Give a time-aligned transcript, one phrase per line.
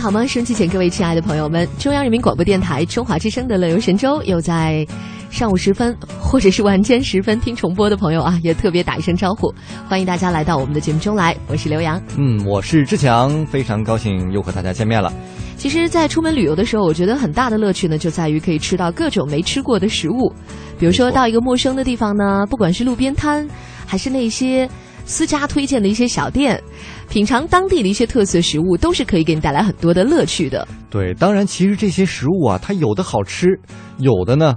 [0.00, 0.26] 你好吗？
[0.26, 4.86] 收机前各位亲爱的朋友们，中央人民广播电台中华之声的乐游神州又在
[5.28, 9.52] 上午时分或者是晚间时分听重播的朋友啊，也特别打一声招呼，
[9.86, 11.36] 欢迎大家来到我们的节目中来。
[11.48, 15.12] 我是刘洋，嗯，我是志强，非常高兴又和大家见面了。
[15.58, 20.32] 其实，在出门旅游的时候，我觉得很大的乐趣呢，就在于可以吃到各种没吃过的食物，
[20.78, 23.46] 比如说到一个陌生的地方呢，不管是路边摊，
[23.84, 24.66] 还是那些。
[25.10, 26.62] 私家推荐的一些小店，
[27.08, 30.66] 品尝当地的一些特色食物，都是可以给你带来很多的乐趣的。
[30.88, 33.48] 对，当然，其实这些食物啊，它有的好吃，
[33.98, 34.56] 有的呢，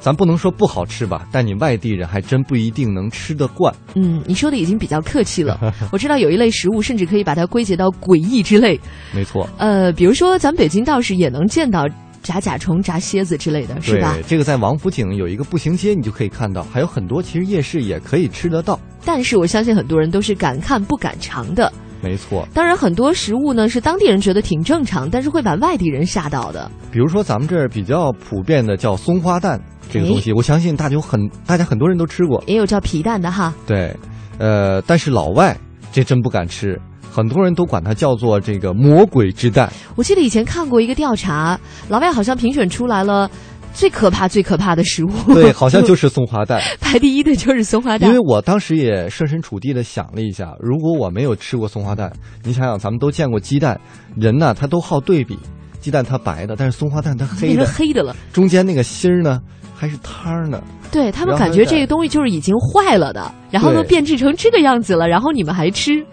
[0.00, 3.74] 咱不能说不好吃吧，但你外地人还真不一定能吃得惯。
[3.94, 5.58] 嗯，你说的已经比较客气了。
[5.90, 8.78] 我知道有一类食物，甚至可以把它归结到诡异之类。
[9.14, 9.48] 没错。
[9.56, 11.86] 呃，比如说咱北京倒是也能见到。
[12.24, 14.14] 炸甲虫、炸蝎子之类的是吧？
[14.14, 18.80] 对，这个在王府井有一个步行街，你就可以看到，还有很多其实夜市也可以吃得到。
[19.04, 21.70] 但是我相信很多人都是敢看不敢尝的。
[22.02, 22.46] 没错。
[22.52, 26.70] 当然，很多食物呢是当地人觉得挺正常，但是会把外地人吓到的。
[26.90, 32.42] 比如说咱们这儿比较普遍的叫松花蛋这个东西，我相信大家很大家很多人都吃过。
[32.46, 33.54] 也有叫皮蛋的哈。
[33.66, 33.94] 对，
[34.38, 35.56] 呃，但是老外
[35.92, 36.80] 这真不敢吃。
[37.14, 39.72] 很多人都管它叫做这个魔鬼之蛋。
[39.94, 41.56] 我记得以前看过一个调查，
[41.88, 43.30] 老外好像评选出来了
[43.72, 45.12] 最可怕、最可怕的食物。
[45.32, 48.10] 对，好像就是松花蛋， 排第一的就是松花蛋。
[48.10, 52.12] 因为我当时也设身处地的想了一下，如果我没有吃过松花蛋，
[52.42, 53.80] 你想想，咱们都见过鸡蛋，
[54.16, 55.38] 人呢他都好对比，
[55.78, 59.40] 鸡蛋它白的，但是松花蛋它黑的，黑的了，中间那个芯儿呢
[59.72, 60.60] 还是汤呢。
[60.90, 66.04] 对他们感觉这个东西就是已经坏了的，然后都变质成这个样子了，然后你们还吃。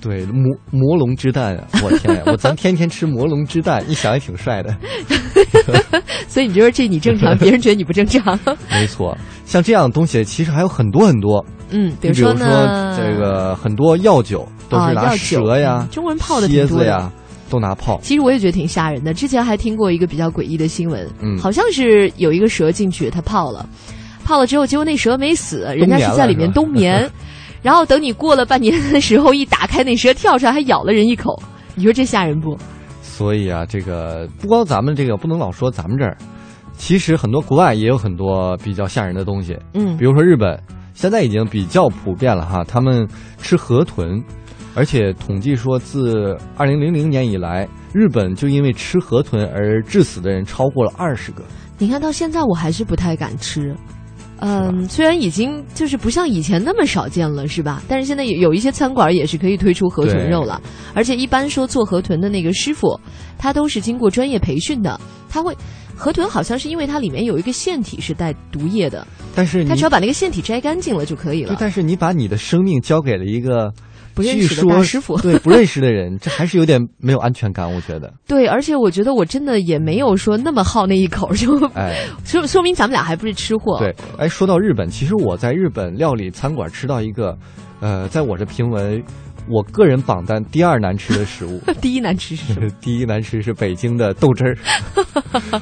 [0.00, 1.66] 对魔魔龙之蛋啊！
[1.84, 4.74] 我天呀，我咱天天吃魔龙之蛋，一想也挺帅的。
[6.26, 8.38] 所以你觉得这你正常，别人觉得你不正常？
[8.70, 11.44] 没错，像这样的东西其实还有很多很多。
[11.70, 17.12] 嗯，比如说这个很多药酒都是拿蛇呀、中国人泡的蝎子呀
[17.48, 18.00] 都拿泡。
[18.02, 19.12] 其实我也觉得挺吓人的。
[19.12, 23.68] 之前还听过一个比较诡异的新闻，嗯，好像是有一个蛇进去，它泡了，
[24.24, 27.08] 泡了之后，结果那蛇没死，人家是在里面冬眠。
[27.62, 31.40] 然后等你过了半年的时候，一打开那蛇跳出来，还咬了人一口，
[31.74, 32.56] 你说这吓人不？
[33.02, 36.16] 所以啊，这个不光咱们这个不能老说咱们这儿，
[36.72, 39.58] 其实很多国外也有很多比较吓人的东西。
[39.74, 40.58] 嗯，比如说日本，
[40.94, 43.06] 现在已经比较普遍了哈，他们
[43.36, 44.22] 吃河豚，
[44.74, 51.42] 而且统计说自二零零零年以来，日本就因为吃河豚而致死的人超过了二十个。
[51.76, 53.76] 你看到现在我还是不太敢吃。
[54.40, 57.82] 嗯，虽然已经就是不像以前那么少见了，是吧？
[57.86, 60.60] 但是现在有有一些餐馆也是可以推出河豚肉了，
[60.94, 62.98] 而且一般说做河豚的那个师傅，
[63.38, 64.98] 他都是经过专业培训的。
[65.28, 65.56] 他会
[65.94, 71.54] 河豚好像是因为它里面有一个腺体是带毒液的，但是他只要把那个腺体摘干净了就可以了。
[71.60, 73.72] 但是你把你的生命交给了一个。
[74.14, 78.12] 不认识的大师傅，对不认识的人，这还是有点没有安全感，我觉得。
[78.26, 83.78] 对，而且我觉得我真的也没有说那么好那一口，就哎， 说说明咱们俩还不是吃货。
[83.78, 87.36] 对，哎，说到日本，其实我在日本料理餐馆吃到一个，
[87.80, 89.02] 呃，在我这评为
[89.48, 91.60] 我个人榜单第二难吃的食物。
[91.80, 92.68] 第一难吃是什么？
[92.80, 94.56] 第一难吃是北京的豆汁儿。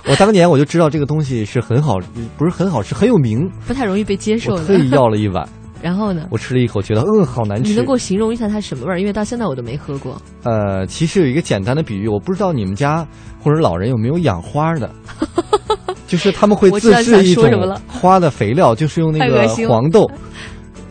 [0.06, 1.98] 我当年我就知道这个东西是很好，
[2.36, 4.66] 不是很好吃，很有名，不太容易被接受的。
[4.66, 5.48] 特意要了一碗。
[5.80, 6.26] 然后呢？
[6.30, 7.70] 我吃了一口，觉得嗯，好难吃。
[7.70, 9.00] 你能给我形容一下它什么味儿？
[9.00, 10.20] 因为到现在我都没喝过。
[10.42, 13.06] 呃，其实有一个简单的比喻，我不知道你们家
[13.42, 14.90] 或者老人有没有养花的，
[16.06, 20.10] 就是他们会自制一种花的肥料，就是用那个黄豆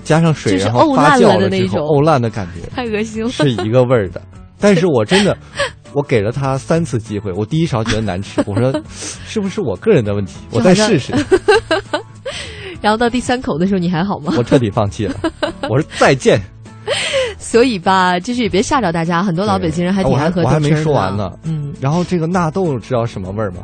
[0.03, 4.21] 加上水，然后发酵了之后沤烂的感觉，太恶心了，是一个味儿的。
[4.59, 5.37] 但是我真的，
[5.93, 10.37] 我给了他三次机会，我第一勺觉得难吃，我说 是不是我个人的问题？
[10.51, 11.13] 我再试试。
[12.81, 14.33] 然后到第三口的时候，你还好吗？
[14.37, 15.15] 我彻底放弃了，
[15.69, 16.39] 我说再见。
[17.37, 21.31] 所以吧，就是也别吓着大家，很多老北京人还挺爱喝我还没说完呢。
[21.43, 21.73] 嗯。
[21.81, 23.59] 然后这个纳豆知道什么味儿吗？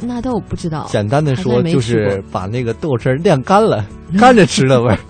[0.00, 0.86] 纳豆不知道。
[0.90, 3.84] 简单的说，就是把那个豆汁儿晾干了，
[4.18, 4.98] 干着吃的味儿。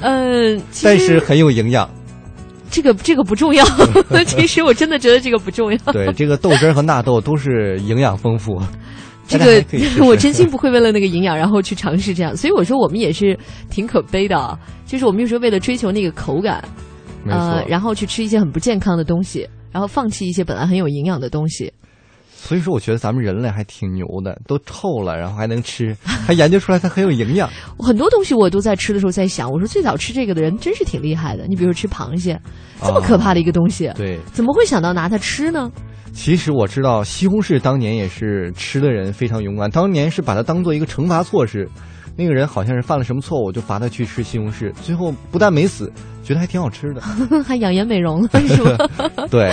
[0.00, 1.88] 嗯，但是很有营养。
[2.70, 3.64] 这个这个不重要，
[4.26, 5.78] 其实我真的觉得这个不重要。
[5.92, 8.60] 对，这个豆汁儿和纳豆都是营养丰富。
[9.30, 9.64] 这个
[10.04, 12.36] 我真心不会为了那个营养然后去尝试这样。
[12.36, 13.38] 所以我说我们也是
[13.70, 16.62] 挺可悲的啊，就是我们有时候为了追求那个口感，
[17.26, 21.72] 呃，然后去吃一些很不健康的东西，然后放弃一些本来很有营养的东西。
[22.42, 27.46] 所以说，我觉得咱们人类还挺牛的，都臭了，然后还能吃，还研究出来它很有营养。
[27.78, 31.46] 很多东西我都在吃的时候在想，我说最早吃这个的人真是挺厉害的。
[31.46, 32.40] 你比如说吃螃蟹，
[32.80, 35.70] 这么可怕的一个东西，对，怎么会想到拿它吃呢？
[36.20, 41.66] 其实我知道西红柿当年也是吃的人非常勇敢，当年是把它当做一个惩罚措施。
[42.14, 45.90] 那个人好像是犯了什么错误，就罚他去吃西红柿，最后不但没死，
[46.22, 47.00] 觉得还挺好吃的，
[47.42, 48.86] 还养颜美容了，是吧？
[49.30, 49.50] 对。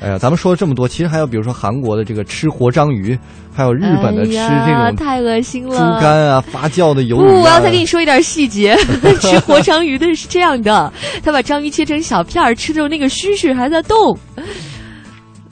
[0.00, 3.18] 哎呀，咱们说了这么多，其实还有比如说韩国的这个吃活章鱼，
[3.54, 7.28] 还有日本的吃这种太恶心了，猪肝啊，发酵的鱿鱼。
[7.28, 8.74] 不，我要再跟你说一点细节。
[9.20, 10.90] 吃活章鱼的是这样的，
[11.22, 14.18] 他把章鱼切成小片儿，吃之后那个须须还在动。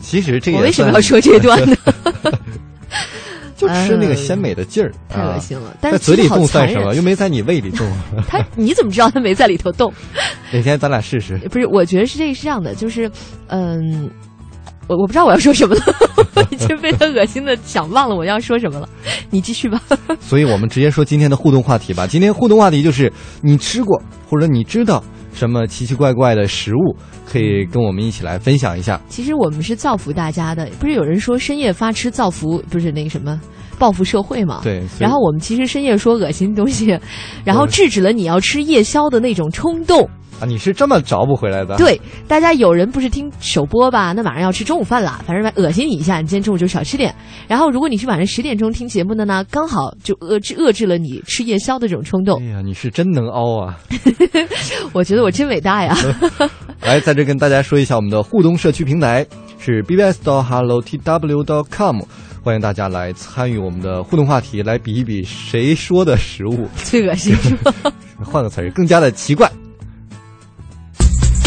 [0.06, 1.76] 其实这个我为什么要说这段呢？
[3.56, 5.74] 就吃那个鲜美的劲儿，太恶心了。
[5.80, 6.94] 但是嘴里动算什么？
[6.94, 7.90] 又没在你胃里动。
[8.28, 9.92] 他你怎么知道他没在里头动？
[10.52, 11.36] 哪天咱俩试试？
[11.50, 13.10] 不是，我觉得是这个是这样的，就是
[13.48, 14.08] 嗯。
[14.88, 15.82] 我我不知道我要说什么了，
[16.50, 18.88] 已经被他恶心的想忘了我要说什么了。
[19.30, 19.82] 你继续吧。
[20.20, 22.06] 所以我们直接说今天的互动话题吧。
[22.06, 23.12] 今天互动话题就是
[23.42, 24.00] 你吃过
[24.30, 25.02] 或者你知道
[25.36, 29.00] 什么奇奇怪怪的食物，可以跟我们一起来分享一下。
[29.08, 33.38] 其实我们是造福大家的，不是有人说深夜发吃造福，不是那个什么
[33.78, 34.60] 报复社会嘛？
[34.62, 34.82] 对。
[34.98, 36.98] 然后我们其实深夜说恶心东西，
[37.44, 40.08] 然后制止了你要吃夜宵的那种冲动。
[40.38, 41.76] 啊，你是这么找不回来的？
[41.78, 44.12] 对，大家有人不是听首播吧？
[44.12, 47.14] 那晚上要吃中午饭了，反正恶心你一下，你今天中午就少吃点。
[47.48, 52.38] 然后，如果你是晚上十点钟听节目的呢，刚好就遏制遏制了你吃夜宵的这种冲动。
[52.42, 53.78] 哎呀，你是真能凹啊！
[54.92, 55.96] 我觉得我真伟大呀！
[56.84, 59.24] 来，在这跟大家说一下，我们的互动社区平台
[59.58, 62.02] 是 bbs 到 hello tw dot com，
[62.46, 67.34] 欢迎大家来参与我们的互动话题，来比一比谁说的食物最恶心。
[68.22, 69.50] 换个词儿，更加的奇怪。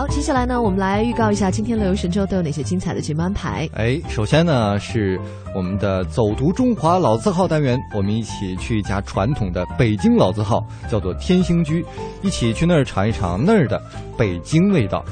[0.00, 3.68] 好，接下来呢，我们来预告一下今天乐游神州都有哪些精彩的节目安排。
[3.74, 5.20] 哎，首先呢是
[5.54, 11.84] 我们的走读中华老字号单元，我们一起去一家传统的北京老字号，叫做天兴居，
[12.22, 13.78] 一起去那儿尝一尝那儿的
[14.16, 15.04] 北京味道。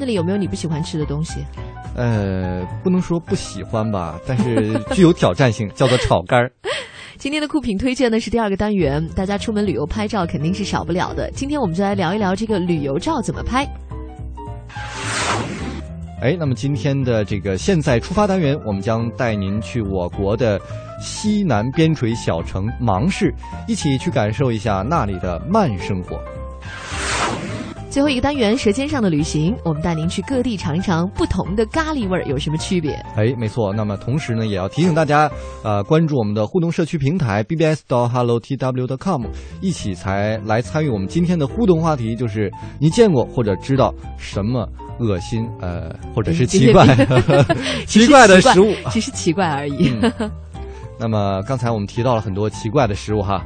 [0.00, 1.44] 那里有没有你不喜欢吃的东西？
[1.94, 6.50] 呃，不能说不喜欢吧，但是具有挑战性，叫做炒肝儿。
[7.18, 11.28] 今天的酷品推荐呢是第二个单元，大家出门旅游拍照肯定是少不了的。
[11.32, 13.66] 今天我们就来聊一聊这个旅游照怎么拍。
[16.22, 20.60] 哎，那么今天的这个现在出发单元，我们将带您去我国的
[21.00, 23.34] 西南边陲小城芒市，
[23.66, 26.20] 一起去感受一下那里的慢生活。
[27.90, 32.92] 最后一个单元《舌尖上的旅行》，我们带您去各地尝一尝不同的咖喱味儿有什么区别。
[33.16, 33.72] 哎，没错。
[33.72, 35.28] 那么同时呢，也要提醒大家，
[35.64, 39.24] 呃，关注我们的互动社区平台 bbs 到 hello tw dot com，
[39.62, 44.68] 一起才来参与我们今天的互动话题，就是你见过或者知道什么
[45.00, 46.86] 恶心呃，或者是奇怪
[47.86, 49.98] 奇怪的食物， 只是奇怪而已。
[51.00, 53.42] 那么刚才我们提到了很多奇怪的食物哈，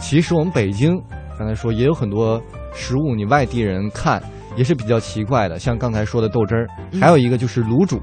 [0.00, 0.98] 其实我们北京
[1.38, 2.40] 刚才说也有很多。
[2.74, 4.22] 食物，你外地人看
[4.56, 6.68] 也是比较奇怪的，像刚才说的豆汁儿，
[7.00, 8.00] 还有一个就是卤煮，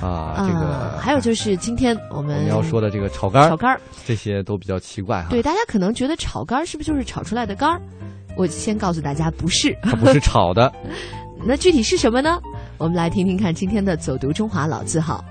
[0.00, 5.28] 啊，这个还有就是今天我们要说的这个炒肝儿，炒肝儿这些都比较奇怪哈。
[5.30, 7.80] 对，大家可能觉得炒肝儿是不是就是炒出来的肝儿？
[8.36, 10.72] 我先告诉大家，不是，它不是炒的。
[11.46, 12.40] 那具体是什么呢？
[12.78, 15.24] 我们来听听看今天的走读中华老字号。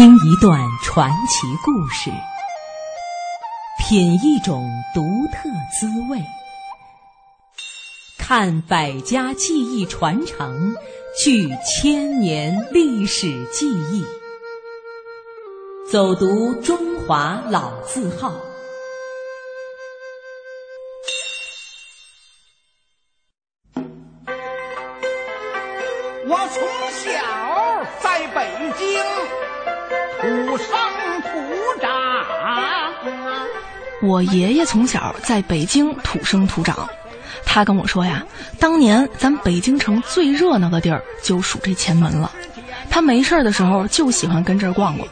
[0.00, 2.10] 听一段传奇故事，
[3.78, 6.18] 品一种独特滋味，
[8.16, 10.74] 看百家技艺传承，
[11.22, 14.02] 聚千年历史记忆。
[15.86, 18.32] 走读中华老字号。
[26.26, 28.98] 我从小在北京
[34.02, 36.88] 我爷爷从小在北京土生土长，
[37.44, 38.24] 他跟我说呀，
[38.58, 42.30] 当年咱北京城最热闹的地儿就属这前门了。
[42.88, 45.06] 他没事的时候就喜欢跟这儿逛逛。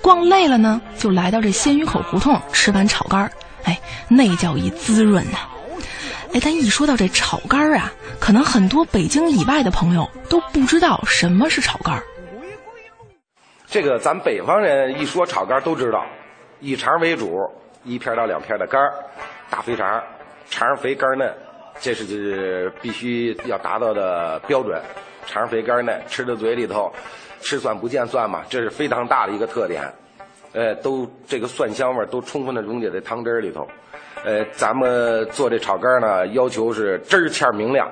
[0.00, 3.30] 逛累了呢，就来到这鲜鱼口胡同吃碗炒肝儿，
[3.64, 5.38] 哎，那叫一滋润呐！
[6.32, 12.02] 哎，但一说到这炒肝儿啊，可能很多北京以外的朋友都不知道什么是炒肝儿。
[13.66, 16.06] 这个咱北方人一说炒肝儿都知道，
[16.60, 17.50] 以肠为主，
[17.84, 18.92] 一片到两片的肝儿，
[19.50, 20.02] 大肥肠，
[20.50, 21.32] 肠肥肝嫩，
[21.80, 24.80] 这是必须要达到的标准。
[25.26, 26.92] 肠肥肝嫩，吃到嘴里头。
[27.40, 29.84] 吃蒜不见蒜嘛，这是非常大的一个特点，
[30.52, 33.64] 呃，都这个蒜香味都充分的溶解在汤汁里头，
[34.24, 37.88] 呃，咱们做这炒肝呢，要求是汁儿欠明亮，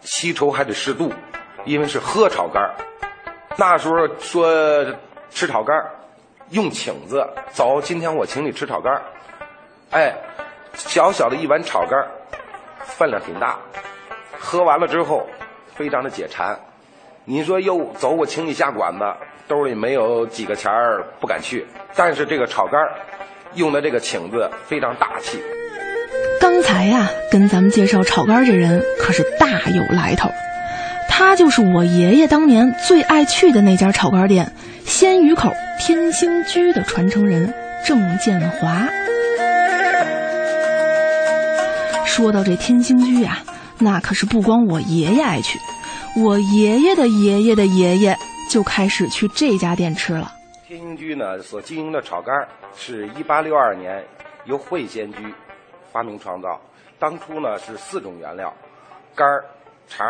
[0.00, 1.12] 稀稠还得适度，
[1.66, 2.74] 因为是喝炒肝
[3.58, 4.82] 那时候说
[5.28, 5.76] 吃炒肝
[6.50, 9.02] 用请字，走，今天我请你吃炒肝
[9.90, 10.14] 哎，
[10.74, 12.06] 小小的一碗炒肝
[12.84, 13.58] 分量挺大，
[14.38, 15.26] 喝完了之后，
[15.74, 16.58] 非常的解馋。
[17.24, 19.04] 你说又走，我请你下馆子，
[19.48, 21.66] 兜里没有几个钱儿，不敢去。
[21.94, 22.92] 但是这个炒肝儿
[23.54, 25.42] 用的这个请字非常大气。
[26.40, 30.28] 刚才呀，跟咱们介绍炒肝这人可是大有来头，
[31.08, 34.52] 他就是我爷爷当年最爱去的那家炒肝店——
[34.84, 37.52] 鲜鱼口天兴居的传承人
[37.84, 38.88] 郑建华。
[42.04, 43.38] 说到这天兴居呀，
[43.78, 45.58] 那可是不光我爷爷爱去。
[46.16, 48.16] 我爷爷的爷爷的爷爷
[48.48, 50.32] 就开始去这家店吃了。
[50.66, 52.32] 天兴居呢所经营的炒肝
[52.76, 54.04] 是一八六二年
[54.44, 55.18] 由会仙居
[55.92, 56.60] 发明创造。
[56.98, 58.52] 当初呢是四种原料，
[59.14, 59.26] 肝、
[59.88, 60.06] 肠、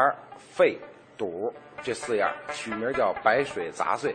[0.56, 0.78] 肺、
[1.18, 4.14] 肚这四样，取名叫白水杂碎。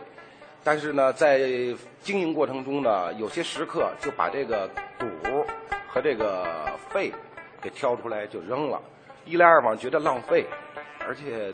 [0.64, 1.38] 但是呢在
[2.00, 4.68] 经营过程中呢，有些食客就把这个
[4.98, 5.06] 肚
[5.86, 6.46] 和这个
[6.88, 7.12] 肺
[7.60, 8.80] 给挑出来就扔了，
[9.24, 10.46] 一来二往觉得浪费，
[11.06, 11.52] 而且。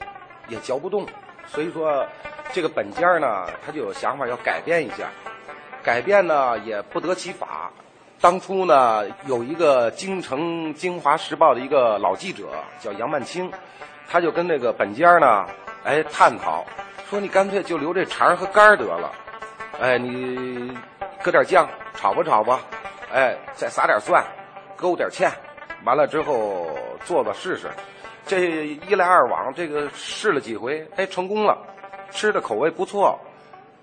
[0.49, 1.05] 也嚼不动，
[1.49, 2.07] 所以说
[2.52, 5.11] 这个本家呢，他就有想法要改变一下。
[5.83, 7.73] 改变呢也不得其法。
[8.21, 12.45] 当初呢，有一个京城《京华时报》的一个老记者
[12.81, 13.50] 叫杨曼青，
[14.09, 15.47] 他就跟那个本家呢，
[15.85, 16.65] 哎探讨，
[17.11, 19.13] 说你干脆就留这肠和肝得了，
[19.81, 20.77] 哎你
[21.23, 22.61] 搁点酱炒吧炒吧，
[23.13, 24.25] 哎再撒点蒜，
[24.77, 25.31] 勾点芡，
[25.85, 26.69] 完了之后
[27.05, 27.69] 做做试试。
[28.27, 31.57] 这一来二往，这个试了几回，哎，成功了，
[32.11, 33.19] 吃的口味不错。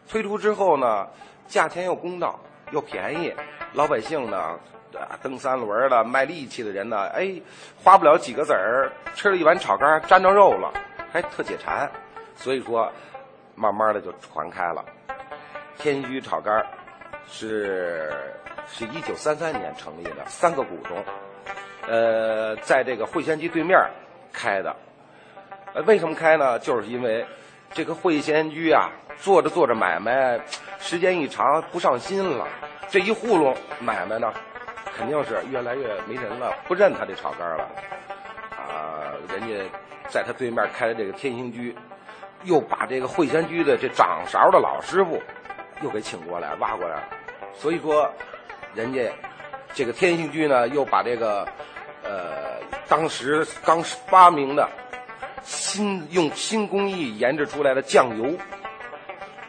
[0.10, 1.08] 推出之后呢，
[1.48, 2.38] 价钱又公道
[2.72, 3.34] 又便宜，
[3.72, 4.60] 老百姓呢，
[5.21, 7.33] 蹬三轮的、卖力气的人呢，哎，
[7.83, 10.73] 花不了几个子儿，吃了一碗炒肝，沾着肉了，
[11.12, 11.89] 还特解馋。
[12.35, 12.91] 所以说，
[13.55, 14.83] 慢慢的就传开了。
[15.77, 16.65] 天居炒肝
[17.27, 18.12] 是
[18.67, 21.03] 是一九三三年成立的，三个股东，
[21.88, 23.77] 呃，在这个会仙居对面。
[24.35, 24.75] 开的，
[25.75, 26.57] 呃，为什么开呢？
[26.57, 27.23] 就是因为
[27.71, 30.39] 这个会仙居啊，做着做着买卖，
[30.79, 32.47] 时间一长不上心了，
[32.89, 34.33] 这一糊弄买卖呢，
[34.95, 37.63] 肯定是越来越没人了，不认他这炒肝了，
[38.51, 39.63] 啊，人家
[40.09, 41.75] 在他对面开的这个天兴居，
[42.43, 45.21] 又把这个会仙居的这掌勺的老师傅
[45.81, 47.03] 又给请过来挖过来了，
[47.53, 48.12] 所以说，
[48.73, 49.12] 人家
[49.73, 51.47] 这个天兴居呢，又把这个，
[52.03, 52.53] 呃。
[52.89, 54.69] 当时刚发明的
[55.41, 58.38] 新用新工艺研制出来的酱油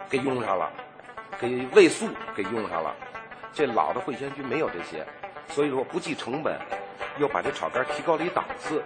[0.09, 0.71] 给用上了，
[1.39, 2.95] 给味素给用上了。
[3.53, 5.05] 这老的会仙居没有这些，
[5.49, 6.59] 所以说不计成本，
[7.19, 8.83] 又把这炒肝提高了一档次，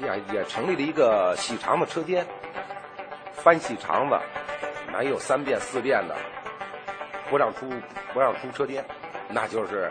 [0.00, 2.26] 也也成立了一个洗肠子车间，
[3.34, 4.18] 翻洗肠子，
[4.92, 6.16] 没有三遍四遍的，
[7.28, 7.70] 不让出
[8.14, 8.84] 不让出车间，
[9.28, 9.90] 那就是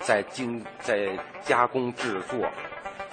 [0.00, 1.10] 在精在
[1.42, 2.48] 加工制作。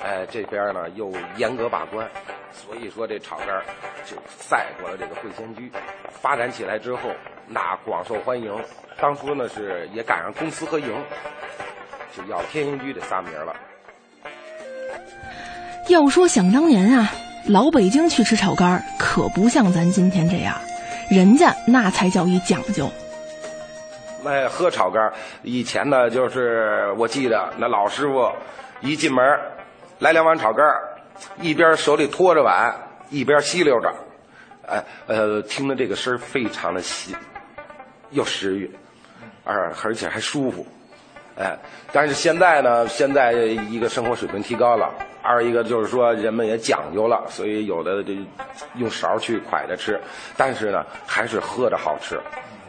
[0.02, 2.10] 哎，这边呢又严格把关，
[2.54, 3.62] 所以说这炒肝
[4.06, 5.70] 就赛过了这个会仙居，
[6.10, 7.12] 发展起来之后
[7.46, 8.58] 那广受欢迎。
[9.02, 11.04] 当初呢是也赶上公私合营，
[12.16, 13.56] 就要天兴居这仨名了。
[15.88, 17.12] 要说想当年啊，
[17.48, 20.56] 老北京去吃炒肝可不像咱今天这样，
[21.10, 22.90] 人家那才叫一讲究。
[24.24, 25.12] 那喝炒肝
[25.44, 28.32] 以前呢就是我记得那老师傅
[28.82, 29.24] 一进门。
[30.00, 30.66] 来两碗炒肝
[31.42, 32.74] 一边手里托着碗，
[33.10, 33.94] 一边吸溜着，
[34.66, 37.14] 哎，呃，听着这个声非常的细，
[38.12, 38.72] 有食欲，
[39.44, 40.66] 而而且还舒服。
[41.40, 41.58] 哎，
[41.94, 44.94] 但是现在呢，现在一个生活水平提高了，
[45.24, 48.14] 二一个就是说人们也讲究了，所以有的就
[48.76, 49.98] 用勺去蒯着吃，
[50.36, 52.20] 但是呢，还是喝着好吃，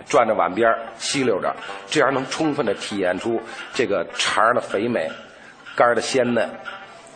[0.07, 1.53] 转着碗边吸溜着，
[1.89, 3.43] 这样能充分的体验出
[3.75, 5.11] 这个肠的肥美，
[5.75, 6.49] 肝的鲜嫩，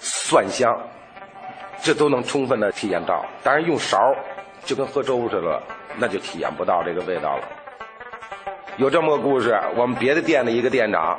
[0.01, 0.77] 蒜香，
[1.81, 3.25] 这都能充分的体验到。
[3.45, 4.13] 但是用勺
[4.65, 5.63] 就跟喝粥似的，
[5.99, 7.45] 那就体验不到这个味道了。
[8.77, 11.17] 有这么个故事，我们别的店的一个店长，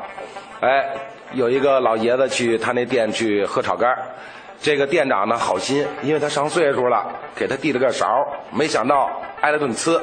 [0.60, 0.86] 哎，
[1.34, 3.98] 有一个老爷子去他那店去喝炒肝
[4.62, 9.10] 这个店长呢好心，因为他上岁数了，给他递了个勺，没想到
[9.40, 10.00] 挨了顿呲，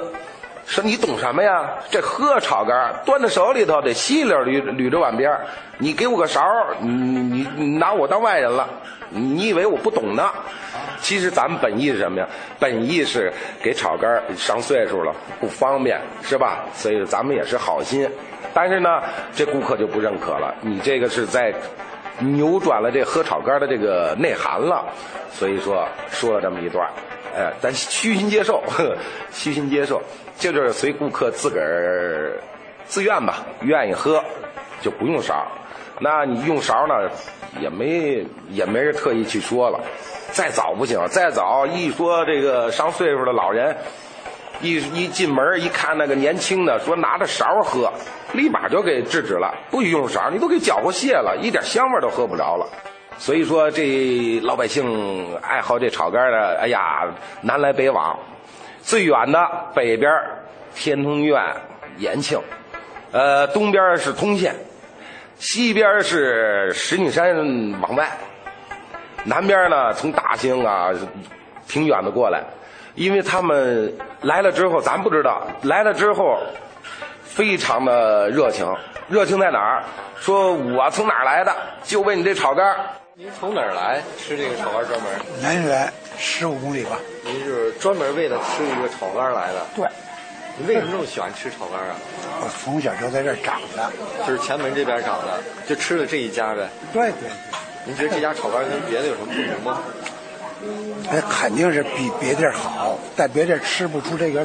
[0.67, 1.71] 说你懂什么呀？
[1.91, 5.37] 这喝炒肝端在手里头得细溜捋捋着碗边
[5.79, 6.41] 你给我个勺，
[6.81, 8.69] 你你拿我当外人了，
[9.11, 10.31] 你以为我不懂呢？
[11.01, 12.27] 其实咱们本意是什么呀？
[12.61, 16.65] 本意是给炒肝上岁数了不方便是吧？
[16.73, 18.09] 所以咱们也是好心，
[18.55, 19.03] 但是呢，
[19.35, 20.55] 这顾客就不认可了。
[20.61, 21.53] 你这个是在
[22.19, 24.85] 扭转了这喝炒肝的这个内涵了，
[25.33, 26.89] 所以说说了这么一段，
[27.35, 28.63] 哎，咱虚心接受，
[29.31, 30.03] 虚心接受，
[30.39, 32.39] 这就是随顾客自个儿
[32.85, 34.23] 自愿吧，愿意喝
[34.81, 35.47] 就不用勺。
[35.99, 37.11] 那你用勺呢，
[37.61, 39.81] 也没也没人特意去说了。
[40.31, 43.77] 再早不行，再早一说这个上岁数的老人，
[44.61, 47.93] 一一进门一看那个年轻的，说拿着勺喝，
[48.33, 52.67] 立马就给制止了，不许用勺，你都给搅和泄了，一点香味都喝不着了。
[53.23, 57.07] 所以说这老百姓爱好这炒肝的，哎呀，
[57.43, 58.19] 南来北往，
[58.83, 59.39] 最远的
[59.73, 60.13] 北边
[60.75, 61.41] 天通苑、
[61.99, 62.41] 延庆，
[63.13, 64.57] 呃，东边是通县，
[65.37, 67.33] 西边是石景山
[67.81, 68.11] 往外。
[69.23, 70.91] 南边呢，从大兴啊，
[71.69, 72.43] 挺远的过来，
[72.97, 76.41] 因为他们来了之后，咱不知道来了之后，
[77.23, 78.67] 非常的热情。
[79.09, 79.85] 热情在哪儿？
[80.17, 82.77] 说我从哪儿来的，就为你这炒肝。
[83.15, 85.11] 您从哪儿来吃这个炒肝专门？
[85.43, 86.99] 南园十五公里吧。
[87.25, 89.67] 您是专门为了吃一个炒肝来的？
[89.77, 89.87] 对。
[90.57, 91.97] 你为什么这么喜欢吃炒肝啊？
[92.41, 93.93] 我从小就在这儿长的，
[94.27, 96.69] 就是前门这边长的，就吃了这一家呗。
[96.93, 97.31] 对对对。
[97.85, 99.83] 您觉得这家炒肝跟别的有什么不同吗？
[101.11, 104.41] 那肯定是比别地儿好，在别地儿吃不出这个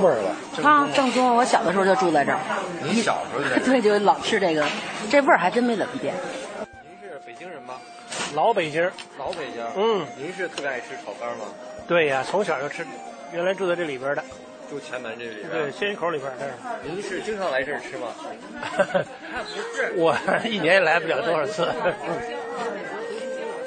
[0.00, 0.68] 味儿来。
[0.68, 1.36] 啊，正宗！
[1.36, 2.38] 我小的时候就住在这儿。
[2.82, 4.66] 您小时候就 对，就老吃这个，
[5.08, 6.12] 这味儿还真没怎么变。
[6.82, 7.74] 您是北京人吗？
[8.34, 8.82] 老北京。
[9.18, 9.64] 老北京。
[9.76, 10.06] 嗯。
[10.16, 11.46] 您是特别爱吃炒肝吗？
[11.88, 12.86] 对呀，从小就吃，
[13.32, 14.22] 原来住在这里边的。
[14.68, 15.50] 住前门这里边。
[15.50, 16.30] 对，鲜鱼口里边。
[16.84, 18.14] 您是经常来这儿吃吗？
[19.98, 21.64] 我一年也来不了多少次。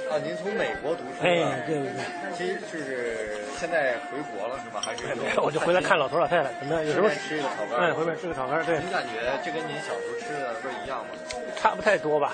[0.09, 1.23] 啊，您从美国读书？
[1.23, 2.03] 哎，对对对。
[2.37, 4.79] 其实就是现在回国了是吧？
[4.79, 5.03] 还是？
[5.43, 6.85] 我就回来看老头老太太，怎么样？
[6.85, 7.79] 有时候吃一个炒肝？
[7.81, 8.63] 哎，回来吃个炒肝。
[8.63, 8.79] 对。
[8.79, 9.09] 您感觉
[9.43, 11.11] 这跟您小时候吃的味一样吗？
[11.57, 12.33] 差不太多吧。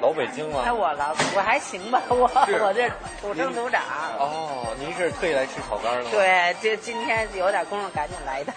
[0.00, 0.62] 老北京吗？
[0.64, 2.30] 哎，我老我还行吧，我
[2.62, 2.88] 我这
[3.20, 3.82] 土生土长。
[4.18, 6.10] 哦，您是特意来吃炒肝的吗？
[6.12, 8.52] 对，这今天有点功夫，赶紧来的。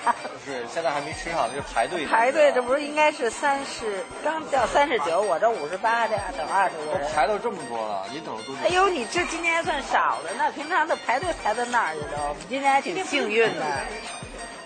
[0.45, 2.05] 是，现在还没吃上，就排队。
[2.05, 7.09] 排队，这不是应该是三十，刚叫三十九，我这五十八的，等二十多人。
[7.15, 8.61] 排到这么多了，您等了多久？
[8.63, 12.35] 哎呦，你这今天还算少的呢，平常都排队排到那儿去都。
[12.47, 13.65] 今天还挺幸运的。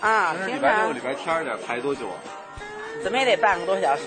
[0.00, 0.56] 啊，平常。
[0.56, 2.06] 礼拜六、礼拜天得，排多久？
[3.02, 4.02] 怎么也得半个多小时。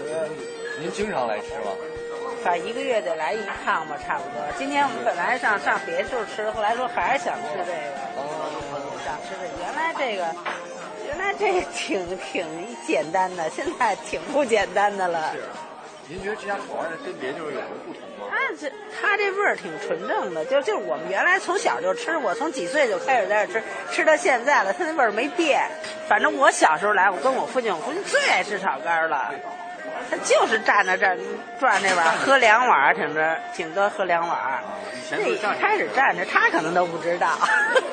[0.80, 1.72] 您经常来吃吗？
[2.44, 4.42] 反正一个月得来一趟吧，差不多。
[4.58, 7.74] 今天我们本来上上别处吃，后来说还是想吃这个，
[9.06, 9.54] 想吃这个。
[9.62, 10.26] 原来这个，
[11.08, 12.46] 原来这个挺挺
[12.86, 15.32] 简单的，现在挺不简单的了。
[15.34, 15.44] 是，
[16.08, 18.28] 您觉得这家炒肝跟别地方有什么不同吗？
[18.32, 25.62] 它这它这味儿挺纯正的，就就我们原来从小就吃，我从几岁就开始在这吃，吃到现在了，它那味儿没变。
[26.08, 29.32] 反正我小时候来，我跟我父亲，我父亲最爱吃炒肝了。
[30.10, 31.18] 他就是站在这儿
[31.60, 34.38] 转那碗，喝两碗，挺着挺多喝两碗。
[35.12, 37.30] 那一开始站着，他可能都不知道。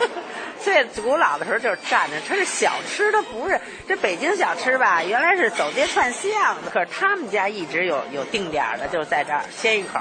[0.62, 5.02] 最古老的时候就是站着，他是小吃，他不是这北京小吃吧？
[5.02, 6.32] 原来是走街串巷
[6.64, 10.00] 的，可是他们家一直有有定点的，就是在这儿鲜一口。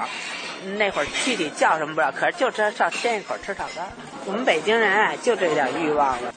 [0.78, 3.86] 那会儿具体叫什么不知道，可是就知道上鲜一口吃炒肝。
[4.24, 6.34] 我们北京人啊，就这点欲望了。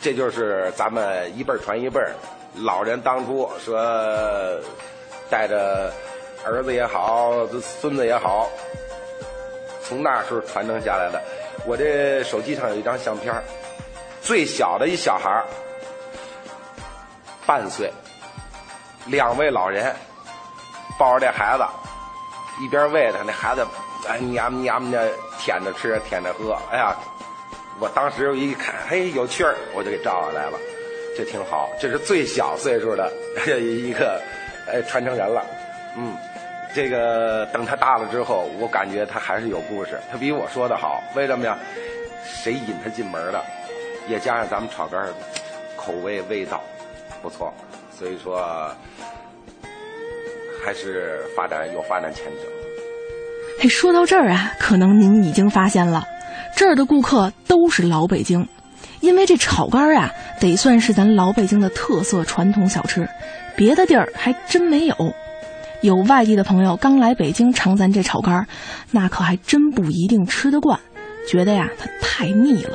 [0.00, 2.00] 这就是咱们一辈传一辈
[2.56, 3.78] 老人当初说。
[5.30, 5.90] 带着
[6.44, 7.32] 儿子也好，
[7.80, 8.50] 孙子也好，
[9.82, 11.18] 从那时候传承下来的。
[11.64, 13.34] 我这手机上有一张相片
[14.20, 15.42] 最小的一小孩
[17.46, 17.90] 半岁，
[19.06, 19.96] 两位老人
[20.98, 21.64] 抱着这孩子，
[22.62, 23.66] 一边喂他，那孩子
[24.06, 26.58] 哎喵喵的舔着吃，舔着喝。
[26.70, 26.94] 哎呀，
[27.80, 30.58] 我当时一看，嘿，有趣儿，我就给照下来了。
[31.16, 33.12] 这挺好，这是最小岁数的
[33.60, 34.20] 一个
[34.66, 35.44] 呃传承人了。
[35.96, 36.16] 嗯，
[36.74, 41.02] 这个等他大了之后，我感觉他还是有故事，他比我说的好。
[41.14, 41.58] 为什么呀？
[42.24, 43.42] 谁引他进门的？
[44.08, 45.06] 也加上咱们炒肝
[45.76, 46.60] 口味味道
[47.20, 47.52] 不错，
[47.90, 48.74] 所以说
[50.64, 52.42] 还是发展有发展前景。
[53.60, 56.04] 嘿，说到这儿啊，可能您已经发现了，
[56.56, 58.48] 这儿的顾客都是老北京，
[59.02, 60.10] 因为这炒肝啊，
[60.40, 63.06] 得算是咱老北京的特色传统小吃，
[63.54, 64.94] 别的地儿还真没有。
[65.82, 68.46] 有外地的朋友刚来北京尝咱这炒肝，
[68.92, 70.78] 那可还真不一定吃得惯，
[71.28, 72.70] 觉得呀它太腻了。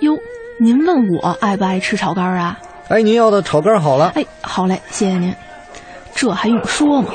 [0.00, 0.16] 哟，
[0.60, 2.60] 您问我爱不爱吃炒肝啊？
[2.88, 4.12] 哎，您要的炒肝好了。
[4.14, 5.34] 哎，好嘞，谢谢您。
[6.14, 7.08] 这还用说吗？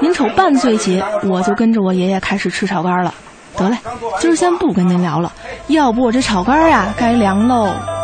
[0.00, 3.12] 您瞅，半岁起我就跟着我爷爷开始吃炒肝了。
[3.58, 3.78] 得嘞，
[4.20, 5.32] 今儿先不跟您聊了，
[5.66, 7.97] 要不我这炒肝儿呀该凉喽。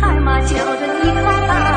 [0.00, 1.67] 海马叫着，你快来。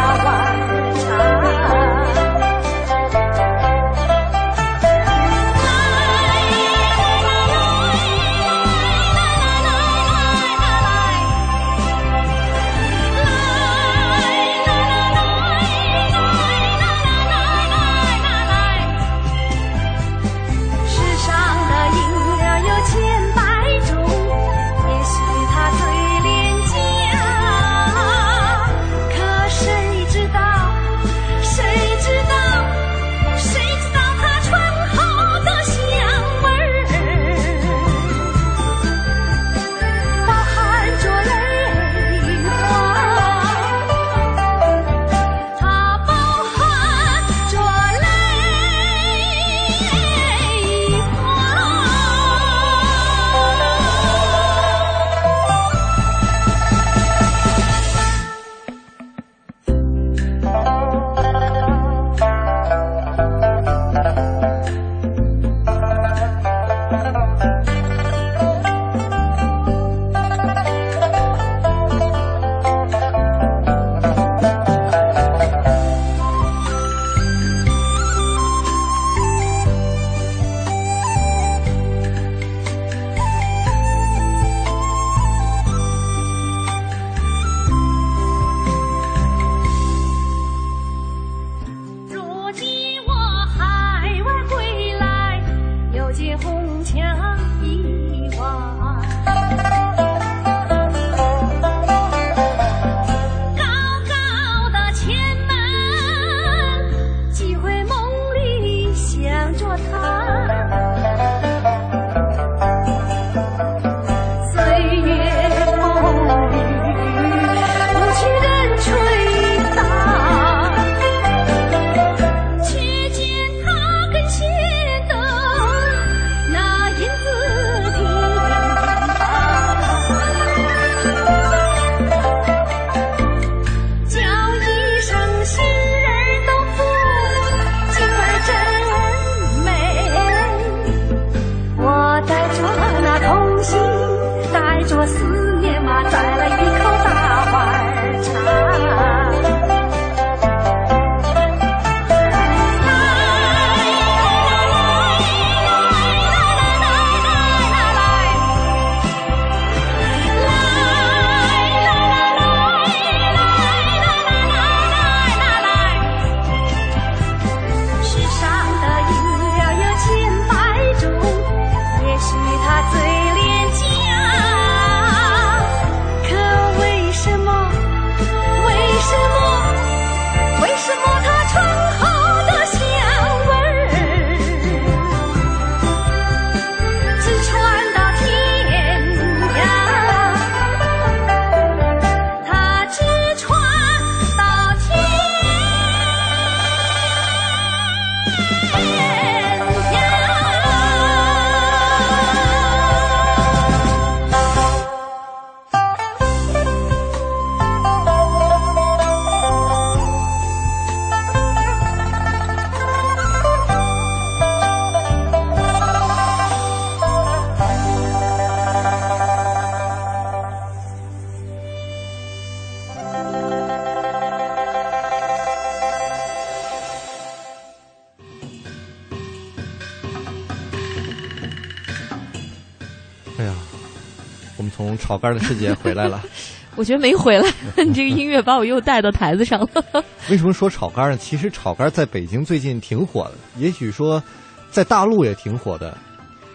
[235.30, 236.24] 们从炒肝的师姐回来了。
[236.78, 237.46] 我觉得没回来，
[237.86, 240.04] 你 这个音乐把我又带到台子上了。
[240.32, 241.18] 为什么说炒肝呢？
[241.18, 244.24] 其实炒肝在北京最近挺火的，也许说
[244.70, 245.98] 在大陆也挺火的，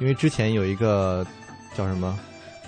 [0.00, 1.24] 因为之前有一个
[1.76, 2.18] 叫什么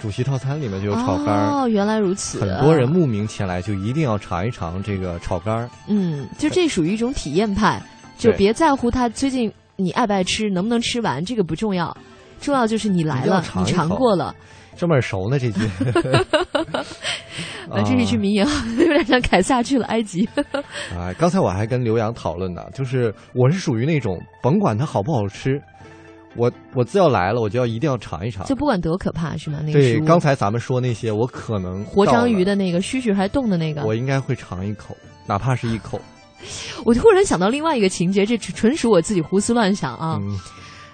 [0.02, 1.34] 主席套餐里面就有炒肝。
[1.48, 2.38] 哦，原来如此。
[2.38, 5.68] 很多人慕名前来，就一定要尝一尝这个炒肝。
[5.86, 7.82] 嗯，就这属于一种体验派，
[8.18, 11.96] 就别在乎他最近你爱不爱吃，能不能吃完，这个不重要，
[12.40, 14.34] 重要就是你来了，你尝过了。
[14.76, 15.40] 这么耳熟呢？
[15.40, 15.60] 这句，
[17.68, 18.46] 啊， 这是一句名言，
[18.78, 20.24] 有点像凯撒去了埃及。
[20.96, 25.60] 啊， 刚才我还跟刘洋讨论呢，就是我是属于那种甭管它好不好吃，
[26.36, 29.58] 我我只要来了，我就要一定要尝一尝，就不管多可怕是吗？
[29.62, 34.96] 那个对，刚才咱们说那些，我可能活章鱼的那个须须还动的那个，我应该会尝一口，
[35.26, 36.00] 哪怕是一口。
[36.86, 40.20] 我突然想到另外一个情节，这纯属我自己胡思乱想啊。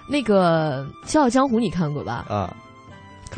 [0.07, 2.25] 那个《笑傲江湖》你看过吧？
[2.29, 2.55] 啊。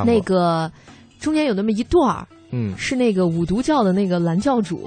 [0.05, 0.71] 那个
[1.19, 4.85] 中间有那么一段儿，嗯，是那个五毒教的那个蓝教主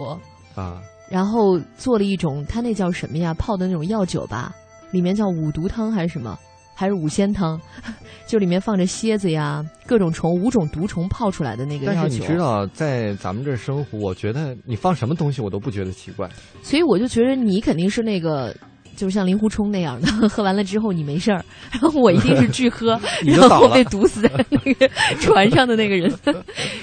[0.55, 3.35] 啊，然后做了一种他那叫什么呀？
[3.35, 4.55] 泡的那种药酒吧，
[4.93, 6.39] 里面叫五毒汤还是什么？
[6.77, 7.61] 还是五仙汤？
[8.29, 12.01] 就里面放着蝎子呀，各种虫，五种毒虫泡出来的那个药酒。
[12.03, 16.29] 但是你知道，在咱们这儿生活，我觉得你放什么东西我都不觉得奇怪。
[16.63, 18.55] 所以我就觉得你肯定是那个。
[19.01, 24.87] 就是像令狐冲那样的， 喝完了之后你没事儿，然 后我一定是拒喝， 然后被毒死在那个
[25.21, 26.13] 船上的那个人，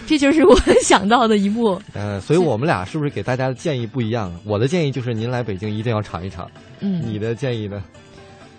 [0.08, 1.80] 这就是我想到的一幕。
[1.94, 4.34] 呃，所以我们俩是不是给大家的建议不一样？
[4.44, 6.50] 我的建议就是您来北京一定要尝一尝。
[6.80, 7.84] 嗯，你的建议呢？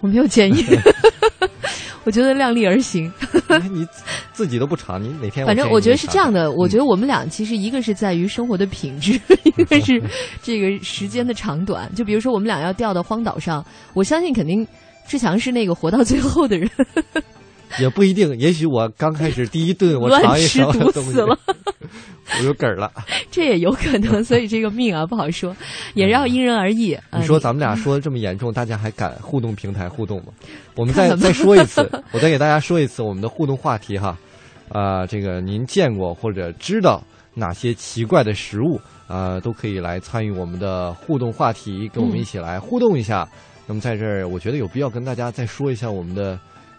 [0.00, 0.64] 我没有建议。
[2.04, 3.12] 我觉得量力而行。
[3.70, 3.86] 你
[4.32, 5.44] 自己都不尝，你哪天？
[5.44, 6.50] 反正我觉得是这样的。
[6.52, 9.12] 我觉得我们俩其实一个是在于生活的品质，
[9.44, 10.02] 一个是
[10.42, 11.92] 这个时间的长短。
[11.94, 14.66] 就比如说我们俩要调到荒岛上，我相信肯定
[15.06, 16.70] 志强是那个活到最后的人。
[17.78, 21.38] 也不一定，也许我刚开始第一顿我尝一尝，毒死了，
[22.38, 22.90] 我 有梗儿了。
[23.30, 25.54] 这也有可能，所以这个命啊不好说，
[25.94, 26.96] 也要因人而异。
[27.16, 30.32] 你说咱们俩说的这么严重，大家还敢互动平台互动吗？
[30.74, 34.16] 我们再再说一次，我再给大家说一次我们的互动话题哈。
[34.70, 37.02] 啊，这个您见过或者知道
[37.34, 43.26] 哪些奇怪的食物啊，都可以来参与我们的互动话题，跟我们一起来互动一下。
[43.66, 46.38] 那么在这儿，我觉得有必要跟大家再说一下我们的。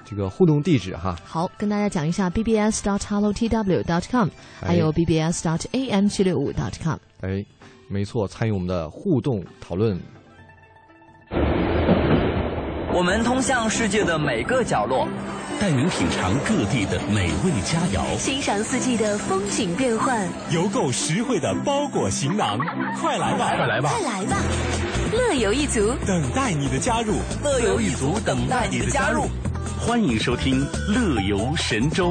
[0.10, 4.28] 这个互动地址哈，好，跟大家讲一下 bbs dot hello tw dot com，
[4.60, 6.98] 还有 bbs dot am 七六五 dot com。
[7.22, 7.46] 哎，
[7.88, 10.00] 没错，参与我们的互动讨论。
[12.92, 15.08] 我们通向世界的每个角落，
[15.62, 22.58] 带您品尝各地的美味佳肴，欣赏四季的风景变换，邮购实惠的包裹行囊。
[23.00, 24.38] 快来吧，快来吧，快来吧！
[25.14, 29.28] 乐游一族等待你的加入，乐游一族等待你的加入。
[29.82, 30.62] 欢迎收听
[30.94, 32.10] 《乐游神州》。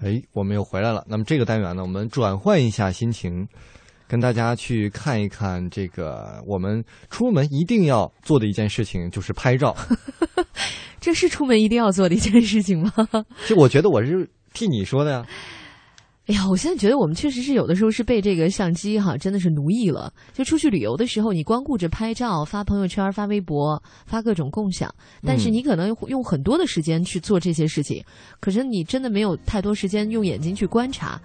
[0.00, 1.04] 哎，我们又回来了。
[1.06, 3.46] 那么这个单元呢，我们转换一下心情，
[4.08, 9.76] 跟大家去看一看这个我们出门一定要做的一件事情，就是拍照。
[10.98, 12.92] 这是出门一定要做的一件事情吗？
[13.46, 15.24] 就我觉得我是替你说的呀。
[16.30, 20.12] 哎呀，我现在觉得我们确实是有的时候是被这个相机哈，真的是奴役了。
[20.32, 24.88] 就出去旅游的时候，你光顾着拍照、发朋友圈、发微博、发各种共享，
[25.26, 28.00] 但是你可能用很多的时间去做这些事情，
[28.38, 31.20] 可是你真的没有太多时间用眼睛去观察。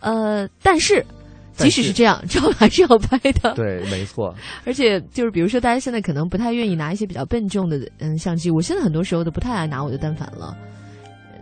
[0.00, 1.06] 呃，但是
[1.52, 3.54] 即使是这样， 照还是要拍的。
[3.54, 4.34] 对，没错。
[4.66, 10.56] 而且就是比如说，大家现在可能不太愿意拿一些比较笨重的嗯相机，我现在很多时候都不太爱拿我的单反了。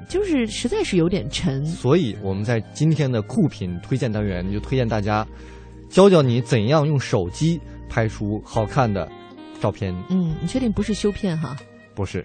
[0.09, 5.27] 就是实在是有点沉，所以我们在今天的酷品推荐单元就推荐大家，
[5.89, 9.09] 教教你怎样用手机拍出好看的
[9.61, 9.95] 照片。
[10.09, 11.57] 嗯，你确定不是修片哈？
[11.95, 12.25] 不是，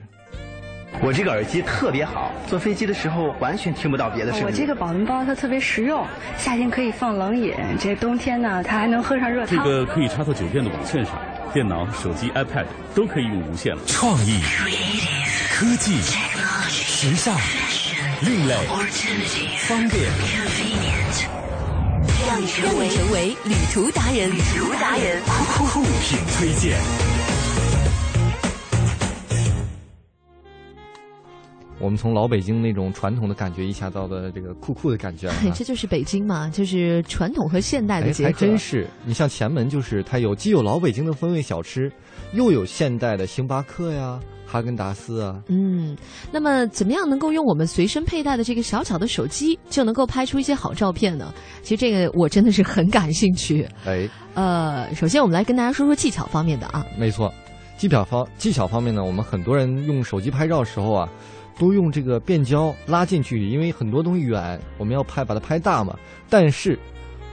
[1.01, 4.45] 我这个耳机特别好，坐飞机的时候完全听不到别的声音。
[4.45, 6.05] 我这个保温包它特别实用，
[6.37, 9.57] 夏天可以放冷饮，这冬天呢它还能喝上热汤。
[9.57, 11.15] 这个可以插到酒店的网线上，
[11.53, 13.81] 电脑、手机、iPad 都可以用无线了。
[13.85, 14.39] 创意、
[15.53, 15.99] 科技、
[16.69, 17.37] 时尚。
[18.21, 18.55] 另类，
[19.67, 20.09] 方便，
[22.25, 26.79] 让你成为成为旅途达人，旅途达人，酷品推荐。
[31.81, 35.29] 我们从老北京那种传统的感觉，一下到了这个酷酷的感觉。
[35.55, 38.29] 这就是北京嘛，就是传统和现代的结合。
[38.29, 41.91] 还真是，你像前门，就是它有既有老北京的风味小吃，
[42.33, 44.19] 又有现代的星巴克呀。
[44.45, 45.95] 哈根达斯啊，嗯，
[46.29, 51.33] 那么怎么样能够用我们随身佩戴的这个小巧的手机就能够拍出一些好照片呢？
[51.61, 53.65] 其实这个我真的是很感兴趣。
[53.85, 56.85] 哎，呃，首先我们来跟大家说说技巧方面的啊。
[56.97, 57.33] 没错，
[57.77, 61.07] 技巧方技巧方面呢，我们很多人用手机拍照时候啊，
[61.57, 65.97] 都用这个变焦拉近距离，因为很多东西远，我们要拍把它拍大嘛。
[66.29, 66.77] 但是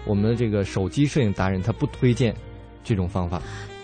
[0.05, 2.35] 我们的这个手机摄影达人他不推荐
[2.83, 3.41] 这种方法。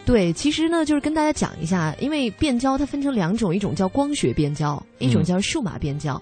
[0.07, 6.21] 对，其实呢，就是跟大家讲一下，因为变焦它分成两种，一种叫光学变焦，一种叫数码变焦。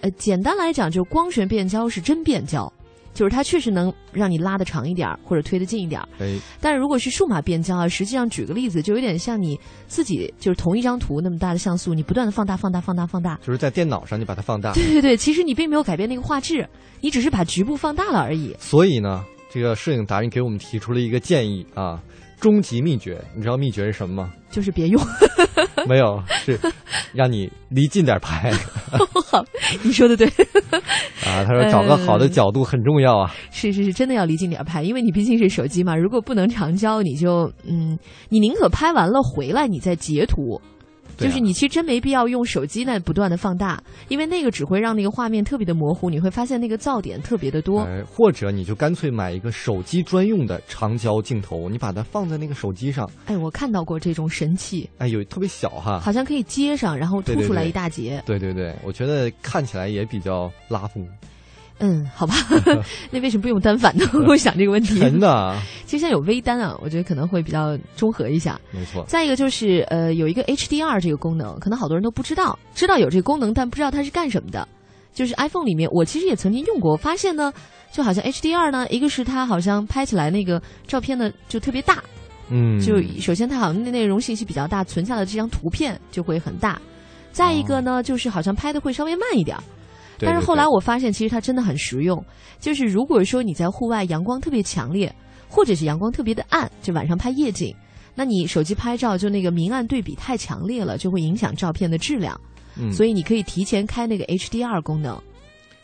[0.00, 2.72] 呃，简单来讲，就是光学变焦是真变焦，
[3.12, 14.72] 就是它确实能让你拉的长一点或者推得近一点哎，但是如果是数码变焦啊，实际上举个例子，就有点像你自己就是同一张图那么大的像素，你不断的放大、放大、放大、放大，就是在电脑上你把它放大。
[14.72, 16.68] 对对对，其实你并没有改变那个画质，
[17.00, 18.54] 你只是把局部放大了而已。
[18.58, 22.00] 所以呢，这个摄影达人给我们提出了一个建议啊。
[22.40, 24.32] 终极秘诀，你知道秘诀是什么吗？
[24.50, 25.00] 就是别用，
[25.86, 26.58] 没有是
[27.12, 28.50] 让你离近点拍。
[29.30, 29.44] 好，
[29.82, 30.26] 你说的对。
[31.26, 33.30] 啊，他说找个好的角度很重要啊。
[33.52, 35.94] 是是是，真的要离近点拍，因为你毕竟是手机嘛。
[35.94, 37.96] 如果不能长焦，你就嗯，
[38.28, 40.60] 你宁可拍完了回来，你再截图。
[41.26, 47.80] 就是你其实真没必要用手机呢不断的放大，因为那个只会让那个画面特别的模糊，你会发现那个噪点特别的多。
[47.80, 53.08] 哎，或者你就干脆买一个手机专用的长焦镜头，你把它放在那个手机上。
[53.26, 54.88] 哎，我看到过这种神器。
[54.98, 58.22] 哎，有特别小哈，好像可以接上，然后凸出来一大截。
[58.24, 61.06] 对对对，我觉得看起来也比较拉风。
[61.80, 62.34] 嗯，好吧，
[63.10, 64.04] 那为什么不用单反呢？
[64.28, 64.98] 我想这个问题。
[65.00, 68.60] 真的， 其实现在有微单啊，我觉得可能会比较中和一下。
[68.70, 69.04] 没错。
[69.08, 74.66] 再一个就是呃，有一个 HDR 这个功能，可能好多人都不知道，知道有这个功能，但不知道它是干什么的。
[75.12, 77.52] 就是 iPhone 里面，我其实也曾经用过，发现呢，
[77.90, 82.02] 就好像 HDR 呢，一个是它好像拍起来那个照片呢就特别大，
[82.48, 86.80] 嗯，就首先它好像内容信息比较大，存下的这张图片就会很大。
[87.32, 89.56] 再一个呢，就是好像拍的会稍微慢一点。
[90.26, 92.22] 但是后来我发现，其实它真的很实用。
[92.58, 95.12] 就是如果说你在户外阳光特别强烈，
[95.48, 97.74] 或者是阳光特别的暗，就晚上拍夜景，
[98.14, 102.38] 那你手机拍照就那个明暗对比太强烈了，就会影响照片的质量。
[102.76, 105.20] 嗯，所以你可以提前开那个 HDR 功能。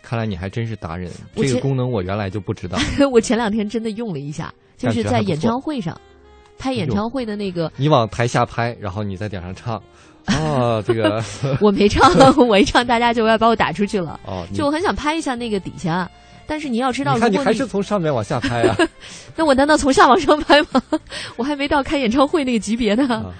[0.02, 2.78] 看来你还真是达人，这个功能我原来就不知道。
[3.10, 6.00] 我前两天真的用了一下，就是在演唱会上
[6.58, 7.72] 拍演唱会的那个。
[7.76, 9.82] 你往台下拍，然后你在顶上唱。
[10.28, 11.22] 哦，这个
[11.60, 12.10] 我没唱，
[12.48, 14.18] 我一唱大家就要把我打出去了。
[14.24, 16.08] 哦，就我很想拍一下那个底下，
[16.46, 18.76] 但是你要知道，你看你还是从上面往下拍啊？
[19.36, 20.82] 那我难道从下往上拍吗？
[21.36, 23.32] 我还没到开演唱会那个级别呢。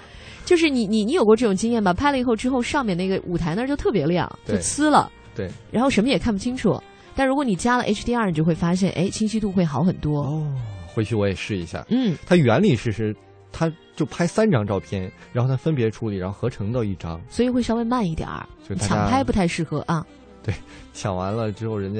[0.45, 1.93] 就是你你你有过这种经验吧？
[1.93, 5.11] 拍了以后之后，上面那个舞台那儿就特别亮，就呲了。
[5.35, 5.49] 对。
[5.71, 6.81] 然后什么也看不清楚。
[7.15, 10.21] 但如果你加了 HDR，你就会发现，哎，清晰度会好很多。
[10.21, 10.47] 哦，
[10.87, 11.85] 回去我也试一下。
[11.89, 12.15] 嗯。
[12.25, 13.13] 它原理是是。
[13.51, 18.47] 他就拍三张照片，然后它分别处理，然后合成到一张，所以会稍微慢一点儿。
[18.79, 20.05] 抢拍不太适合啊。
[20.43, 20.53] 对，
[20.93, 21.99] 抢完了之后，人家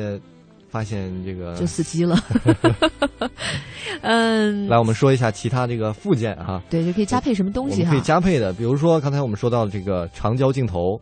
[0.69, 2.15] 发现这个就死机了。
[4.01, 6.62] 嗯，来，我们说一下其他这个附件哈。
[6.69, 7.89] 对，就可以加配什么东西哈？
[7.89, 11.01] 可以加配的，比如说刚才我们说到的这个长焦镜头，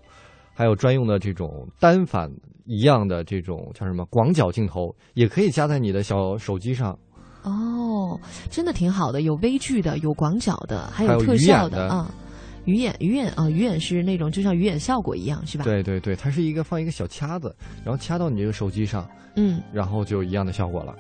[0.54, 2.32] 还有专用的这种单反
[2.64, 6.98] 一样的这种叫什么广角镜头，也可以加在你的小手机上。
[7.46, 12.12] 哦，真的挺好的，有微距的，有广角的，还有特效的啊。
[12.66, 15.64] 鱼眼，鱼眼啊，鱼眼是那种就像鱼眼效果一样，是吧？
[15.64, 20.96] 对对对，它是一个放一个小卡子，然后掐到你这个手机上，嗯，然后就一样的效果了。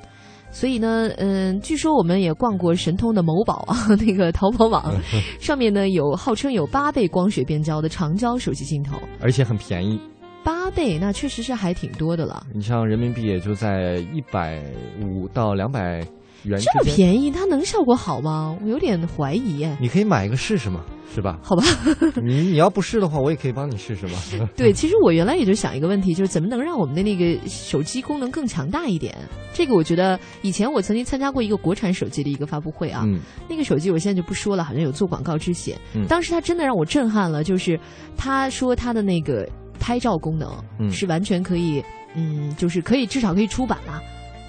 [0.51, 4.93] 所以呢，嗯，据说我们也逛过神通的某宝啊， 那个淘宝网
[5.41, 9.99] 上面呢有号称有八倍光学变焦的长焦手机镜头，而且很便宜。
[10.43, 12.45] 八倍，那确实是还挺多的了。
[12.53, 14.63] 你像人民币也就在一百
[15.01, 16.05] 五到两百。
[16.49, 18.57] 这么便宜，它能效果好吗？
[18.63, 19.67] 我有点怀疑。
[19.79, 20.81] 你可以买一个试试嘛，
[21.13, 21.39] 是吧？
[21.41, 21.63] 好吧，
[22.23, 24.19] 你你要不试的话，我也可以帮你试试嘛。
[24.55, 29.15] 对，其实我原来也就想一个问题，就是怎么能让我们的那个手机功能更强大一点？
[29.53, 33.05] 这个我觉得以前我曾经参加过一个国产手机的一个发布会啊，
[33.49, 35.79] 那个手机我现在就不说了，好像有做广告之嫌。
[36.07, 37.79] 当时它真的让我震撼了，就是
[38.17, 39.47] 他说他的那个
[39.79, 40.51] 拍照功能
[40.91, 41.81] 是完全可以，
[42.15, 44.01] 嗯，就是可以至少可以出版了。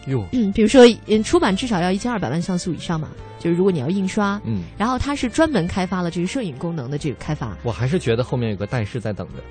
[0.06, 7.56] 哟，嗯，比如说，嗯，出版至少要一千二百万像素以上嘛，就是如果你要印刷，嗯，然后它是专门开发了这个摄影功能的这个开发。
[7.62, 9.42] 我还是觉得后面有个但是在等着，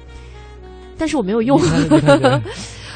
[0.97, 1.59] 但是我没有用。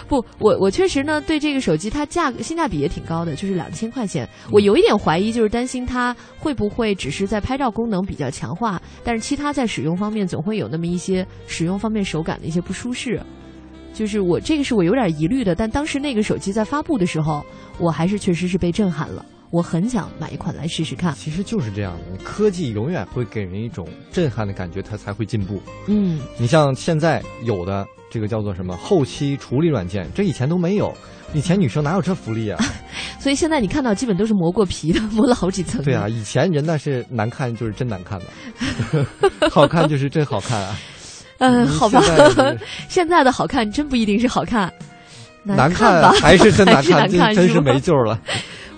[0.08, 4.28] 不，我我确实呢，对这个手机它价格性价比也挺高的，就是两千块钱。
[4.50, 13.22] 我有一点怀疑，就是担心它会不会只是在拍照功能比较强化，但是其他在使用方面总会有那么一些使用方面手感的一些不舒适。
[13.94, 17.44] 就是我这个是我有点疑虑的，但当时那个手机在发布的时候，
[17.80, 19.26] 我还是确实是被震撼了。
[19.52, 21.14] 我很想买一款来试试看。
[21.16, 25.60] 其实就是这样的，科技永远会给人一种震撼的感觉，它才会进步。
[25.88, 30.94] 嗯，你像现在有的这个叫做什么后期处理软件，这以前都没有。
[31.34, 32.64] 以前女生哪有这福利啊？
[33.20, 35.84] 所以现在你看到基本都是磨过皮的，磨了好几层。
[35.84, 40.76] 对啊，以前人那是难看就是真难看的， 好看就是真好看啊。
[41.40, 42.02] 嗯，好吧，
[42.88, 44.72] 现在的好看真不一定是好看，
[45.44, 46.12] 难看吧？
[46.22, 48.20] 还是真 难看，真是没救了。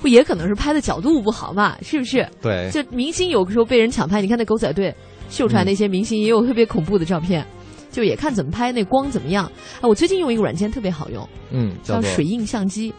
[0.02, 1.76] 不也可能是拍的角度不好嘛？
[1.84, 2.28] 是不是？
[2.42, 4.94] 对，就明星有时候被人抢拍，你看那狗仔队
[5.30, 7.46] 秀出来那些明星也有特别恐怖的照片，
[7.92, 9.46] 就也看怎么拍，那光怎么样
[9.80, 9.88] 啊？
[9.88, 12.94] 我最近用一个软件特别好用，嗯，叫水印相机。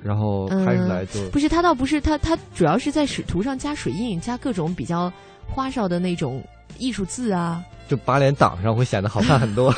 [0.00, 5.12] 然后拍出来就不是它倒不是它它主要是在水图上加水印，加各种比较
[5.48, 6.40] 花哨的那种
[6.76, 7.62] 艺术字啊。
[7.88, 9.72] 就把脸挡上会显得好看很多。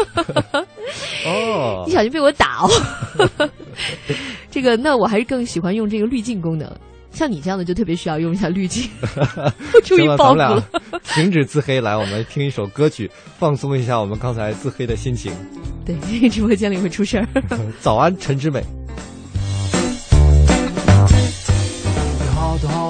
[1.25, 3.49] 哦，你小心被我打哦。
[4.51, 6.69] 这个，那我还是更喜欢用这个滤镜功能。
[7.13, 8.91] 像你这样的就特别需要用一下滤镜。
[9.85, 10.61] 注意报复了。
[11.05, 15.33] 停止自黑，来，我们听一首歌曲，放松一下我们刚才自黑的心情。
[15.85, 15.97] 对，
[16.29, 17.29] 直播间里会出事儿。
[17.81, 18.61] 早安，陈之美。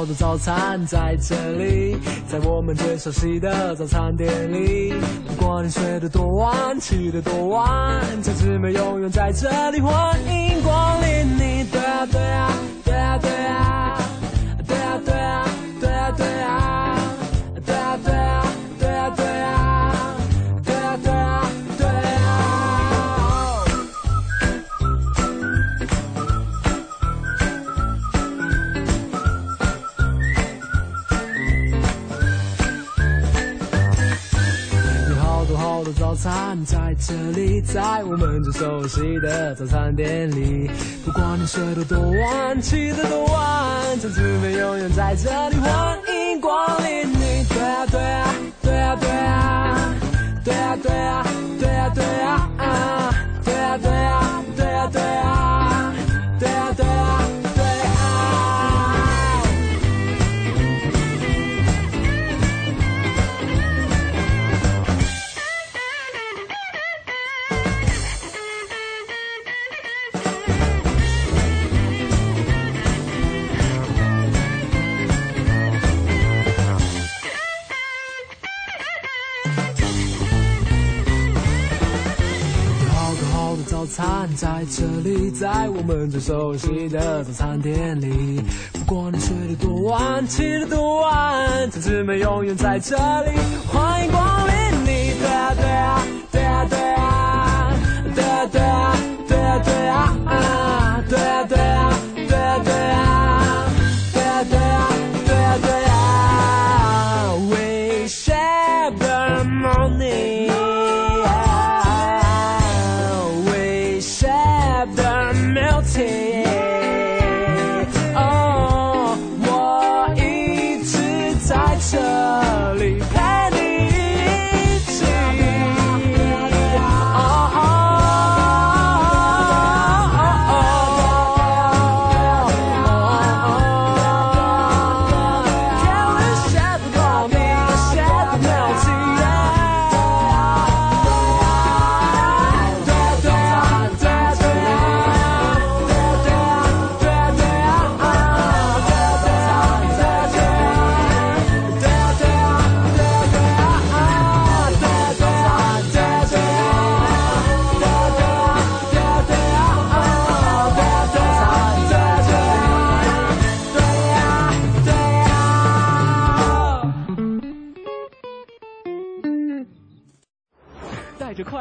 [0.00, 1.94] 好的早餐在这里，
[2.26, 4.94] 在我们最熟悉的早餐店里。
[5.28, 11.64] 不管你睡得多晚，起得多晚，陈志美永远在这里，欢迎光临你。
[11.70, 12.50] 对啊对啊
[12.82, 13.69] 对啊对啊
[36.22, 40.70] 站在这里，在我们最熟悉的早餐店里。
[41.02, 46.52] 不管你睡得多晚，起得多晚，粉丝们永远在这里欢迎光
[46.84, 47.10] 临。
[47.10, 49.94] 你对啊对啊对啊对啊，
[50.44, 51.24] 对啊对啊
[51.58, 52.50] 对啊对啊，
[53.42, 55.39] 对啊对啊对啊对啊。
[83.90, 88.40] 餐在这里，在我们最熟悉的早餐店里。
[88.72, 93.32] 不管你睡得多晚，起得多晚，陈志美永远在这里，
[93.66, 94.49] 欢迎光临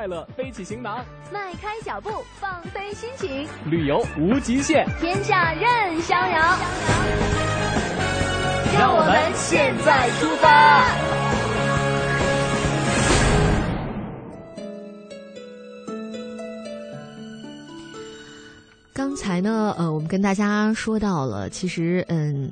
[0.09, 6.57] 乐背起行囊，迈开脚步，放飞心情，旅游无极限，天下任逍遥。
[8.73, 10.83] 让我们现在出发。
[18.91, 22.49] 刚才呢，呃，我们跟大家说到了，其实，嗯，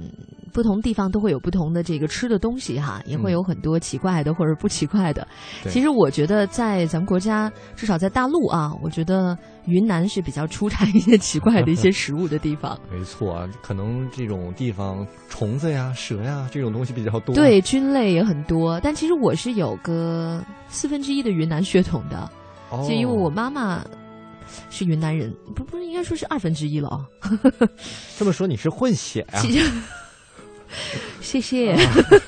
[0.54, 5.28] 不同地方都会有不同的这个吃的东西哈，也会有很多奇怪的或者不奇怪的。
[5.64, 12.80] 对其实我觉得，在咱们国家，至少在大陆啊，我觉得云南是比较出产一些奇怪的一些食物的地方。
[12.92, 17.36] 没错啊，可能这种地方虫子呀、蛇呀这种东西比较多。
[17.36, 22.30] 对，菌类也很多，但其实我是有个四分之一的云南血统的，
[22.70, 23.84] 哦就因为我妈妈
[24.70, 27.06] 是云南人，不不是应该说是二分之一了啊。
[28.18, 29.42] 这么说你是混血啊？
[31.22, 31.76] 谢谢。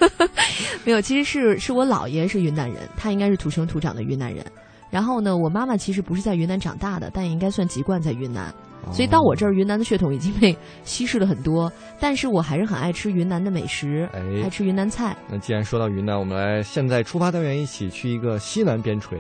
[0.85, 4.45] 没有，其实是是我姥爷是云南人，他应该是土生土长的云南人。
[4.89, 8.53] 然后呢，我妈妈其实不是在云南长大的，但也应该算籍贯在云南。
[8.91, 11.71] 所以到我这儿，云南的血统已经被稀释了很多。
[11.99, 14.09] 但是我还是很爱吃云南的美食，
[14.41, 15.15] 爱吃云南菜。
[15.29, 19.17] 那既然说到云南，我们来现在出发单元一起去一个西南边陲，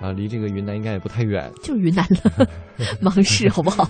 [0.00, 2.48] 啊，离这个云南应该也不太远，就是云南的
[3.02, 3.86] 芒市，好不好？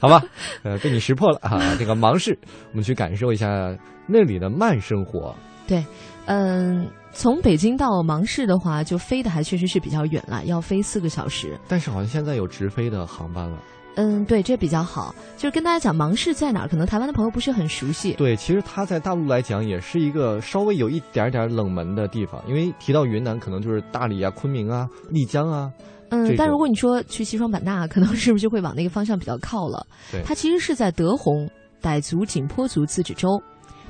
[0.02, 0.22] 好吧，
[0.62, 1.76] 呃，被你识破了啊！
[1.78, 2.38] 这个芒市，
[2.70, 3.76] 我们去感受一下
[4.06, 5.34] 那里的慢生活。
[5.66, 5.84] 对，
[6.26, 6.88] 嗯。
[7.12, 11.58] 从北京到芒市的话，就飞的还确实是比较远了，要飞四个小时。
[11.66, 13.58] 但是好像现在有直飞的航班了。
[13.96, 15.12] 嗯，对，这比较好。
[15.36, 18.12] 就是跟大家讲芒市在哪儿，可能台湾的朋友不是很熟悉。
[18.12, 25.68] 对，其实它在大陆来讲也是一个稍微有一点点冷门的地方，因为提到云南，可能就是大理啊、昆明啊、丽江啊。
[26.10, 29.86] 嗯，但如果你说去西双版纳，可能是不是就会往那个方向比较靠了？
[30.12, 31.48] 对，它其实是在德宏
[31.82, 33.40] 傣族景颇族自治州，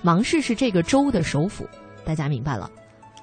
[0.02, 1.66] 芒市是这个州的首府，
[2.04, 2.70] 大家明白了。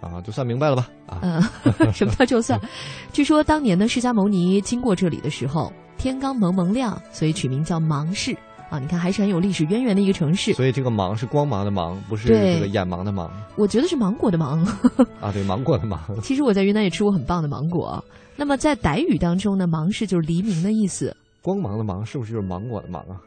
[0.01, 0.89] 啊，就算明白了吧？
[1.07, 1.41] 啊，嗯，
[1.93, 2.59] 什么叫就算？
[3.13, 8.35] 据说当年呢，释迦牟尼经过这里的时候，天刚蒙蒙亮，所以取名叫芒市。
[8.69, 10.51] 啊，你看还是很有历史渊源的一个城市。
[10.53, 13.29] 所以这个芒是光芒的芒，不是这个眼盲的盲。
[13.55, 14.61] 我觉得是芒果的芒。
[15.21, 15.99] 啊，对，芒果的芒。
[16.21, 18.03] 其实我在云南也吃过很棒的芒果。
[18.37, 21.13] 那么在傣语当中呢，芒市就是黎明的意思。
[21.41, 23.17] 光芒的芒是不是就是芒果的芒啊？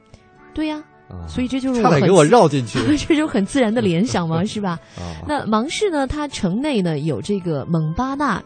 [0.54, 0.82] 对呀。
[1.26, 4.78] 所以这就是差点给我绕进去， 这就很自然的联想嘛， 是吧？
[5.26, 6.06] 那芒市呢？
[6.06, 8.40] 它城内呢有这个蒙巴纳，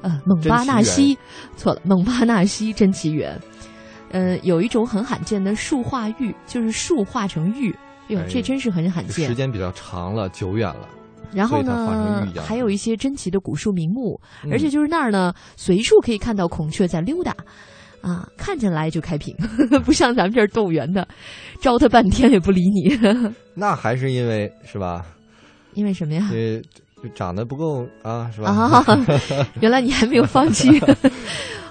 [0.00, 1.18] 呃，蒙巴纳西，
[1.58, 3.38] 错了，蒙巴纳西真奇园，
[4.12, 7.68] 呃，有一种很罕见的树化玉，就是树化成玉，
[8.08, 9.28] 呦，这真是很罕见。
[9.28, 10.88] 时间比较长了，久远了。
[11.32, 14.20] 然后呢，还有一些珍奇的古树名木，
[14.50, 17.34] 而且就是那儿呢，随处可以看到孔雀在溜达。
[18.02, 19.36] 啊，看见来就开屏，
[19.84, 21.06] 不像咱们这儿动物园的，
[21.60, 22.98] 招它半天也不理你。
[23.52, 25.04] 那还是因为是吧？
[25.74, 26.26] 因为什么呀？
[26.32, 26.62] 因为
[27.14, 28.48] 长得不够啊，是吧？
[28.50, 28.82] 啊，
[29.60, 30.80] 原来你还没有放弃，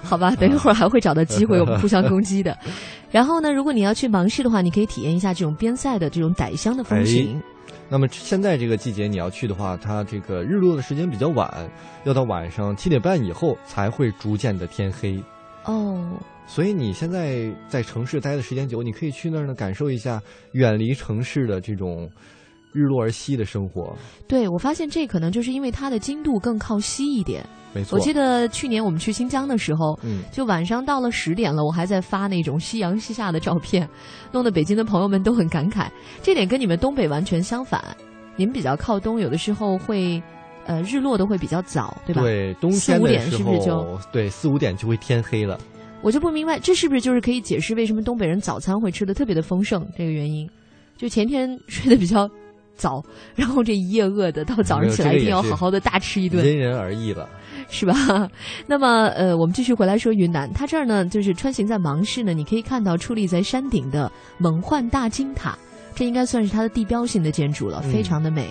[0.04, 0.30] 好吧？
[0.36, 2.56] 等一会儿还会找到机会，我们互相攻击的。
[3.10, 7.42] 然后呢，如果你要去芒市的话，你可以体验一下这种边塞的这种傣乡的风情。
[7.92, 11.68] 那么现在这个季节你要去的话，它这个日落的时间比较晚，
[12.04, 15.20] 要到晚上七点半以后才会逐渐的天黑。
[15.64, 16.16] 哦，
[16.46, 20.22] 所以你现在在城市待的时间久，你可以去那儿呢，感受一下
[20.52, 22.08] 远离城市的这种
[22.72, 23.96] 日落而息的生活。
[24.28, 27.44] 对，我发现这可能就是因为它的经度更靠西一点。
[27.72, 33.88] 没错，我记得去年我们去新疆的时候，嗯，就晚上到了十点了，我还在发那种夕阳西下的照片，
[34.32, 35.88] 弄得北京的朋友们都很感慨。
[36.22, 37.82] 这点跟你们东北完全相反，
[38.36, 40.22] 你们比较靠东，有的时候会。
[40.66, 42.20] 呃，日落的会比较早，对吧？
[42.22, 45.58] 对，冬天的时候，对四五点就会天黑了。
[46.02, 50.48] 我就不明白，这是不是就是可以解释为什么东北人早餐会吃的特别的丰盛这个原因？
[50.96, 52.28] 就前天 睡得比较
[52.80, 53.04] 早，
[53.36, 56.42] 然后这一夜饿的，到早上起来一定要好好的大吃一顿。
[56.46, 57.28] 因人而异了，
[57.68, 57.94] 是吧？
[58.66, 65.56] 那么，呃，我们继续回来说云南，它这儿呢，就是穿行在芒市呢，你可以看到矗立在山顶的蒙焕大金塔，
[65.94, 68.48] 这应该算是它的地标性的建筑了，非常的美。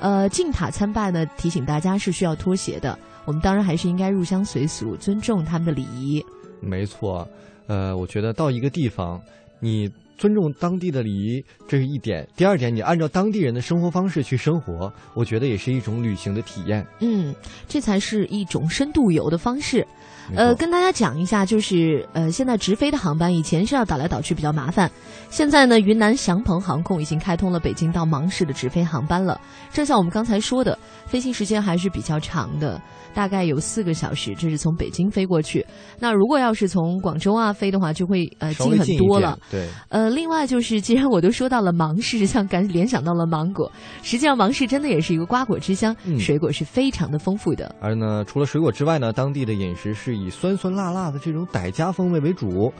[0.00, 2.98] 呃，进塔参拜呢，提醒大家是需要脱鞋的。
[3.24, 6.22] 我们当然还是应该入乡随俗，尊重他们的礼仪。
[6.60, 7.26] 没错，
[7.66, 9.18] 呃，我觉得到一个地方，
[9.60, 12.26] 你尊重当地的礼仪，这是一点。
[12.36, 16.86] 第二点，你按照当地人的生活方式去生活，我觉得也是一种旅行的体验。
[17.00, 17.34] 嗯，
[17.68, 19.86] 这才是一种深度游的方式。
[20.34, 24.90] 呃，跟大家讲一下，就是呃，现在直飞的航班以前是要倒来倒去比较麻烦，
[25.28, 29.38] 现在呢，云南祥鹏航空已经开通了北京到芒市的直飞航班了。
[29.70, 32.80] 正像我们刚才说的，飞行时间还是比较长的。
[33.14, 35.64] 大概有四个小时，这是从北京飞过去。
[35.98, 39.38] 那如果要是从广州啊飞的话，就会呃近很多了。
[39.50, 39.68] 对。
[39.88, 43.70] 呃，另外就是，既然我都说到了芒市，像感联想到了芒果，
[44.02, 47.74] 实际上芒市真的也是一个瓜果之乡，水果是非常的丰富的。
[47.80, 52.72] 而呢，除了水果之外呢，当地的饮食是以酸酸辣辣的这种傣家风味为主。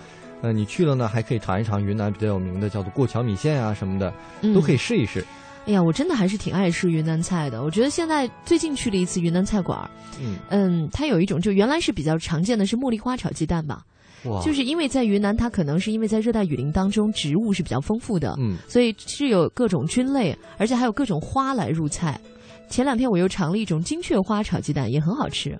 [0.42, 4.12] 呃，你去了呢，还可以尝一尝云南比较有名的叫做过桥米线啊什么的，
[4.54, 5.24] 都可以试一试。
[5.66, 7.62] 哎呀，我真的还是挺爱吃云南菜的。
[7.62, 9.88] 我觉得现在最近去了一次云南菜馆，
[10.20, 13.82] 嗯嗯，它有一种就原来是比较常见的是茉莉花炒鸡蛋吧，
[14.24, 22.20] 哇，就是因为在云南，它可能是因为在热带雨林当中植物是比较丰富的，嗯，所以是有各种菌类，而且还有各种花来入菜。
[22.68, 25.58] 前两天我又尝了一种金雀花炒鸡蛋，也很好吃，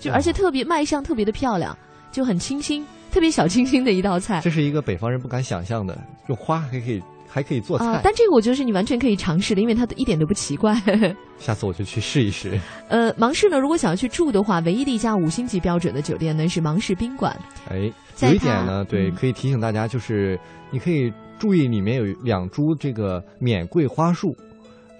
[0.00, 1.76] 就而且特别卖相特别的漂亮，
[2.10, 4.40] 就很清新，特别小清新的一道菜。
[4.42, 5.96] 这是一个北方人不敢想象的，
[6.26, 7.00] 用花还可以。
[7.34, 8.00] 还可以做菜。
[8.04, 10.72] 但这个我觉得是你完全可以尝试的，因为它一点都不奇怪。
[11.36, 12.56] 下次我就去试一试。
[12.88, 17.36] 呃，芒市呢，如果想要去住的话，唯一的一家五星级标准的酒店呢是芒市宾馆。
[17.68, 17.90] 哎，
[18.22, 20.38] 有一点呢，对，可以提醒大家，就是
[20.70, 24.32] 你可以注意里面有两株这个缅桂花树。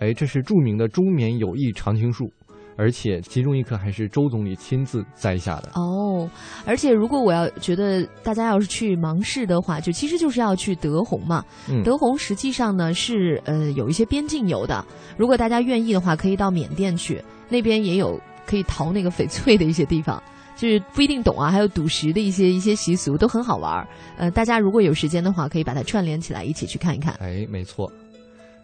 [0.00, 2.28] 哎，这是著名的中缅友谊常青树，
[2.76, 5.70] 而且其中一颗还是周总理亲自栽下的。
[5.74, 6.28] 哦，
[6.66, 11.44] 而且如果我要觉得大家要是去芒市的话，就其实就是要去德宏嘛。
[11.68, 14.84] 嗯，德宏实际上呢是呃有一些边境游的，
[15.16, 20.22] 如果大家愿意的话，可以到缅甸去，那边也有可以淘那个翡翠的一些地方，
[20.56, 23.86] 就是不一定懂啊，还有赌石的一些一些习俗都很好玩。
[24.16, 27.14] 呃，大家如果有时间的话，可以把它串联起来一起去看一看。
[27.20, 27.90] 哎，没错。